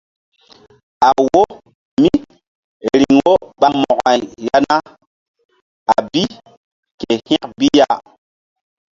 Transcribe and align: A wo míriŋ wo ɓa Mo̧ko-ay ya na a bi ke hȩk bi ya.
A 1.07 1.09
wo 1.33 1.41
míriŋ 2.01 3.13
wo 3.25 3.33
ɓa 3.59 3.67
Mo̧ko-ay 3.79 4.19
ya 4.47 4.57
na 4.67 4.75
a 5.93 5.95
bi 6.11 6.23
ke 6.99 7.09
hȩk 7.25 7.43
bi 7.57 7.67
ya. 7.79 7.87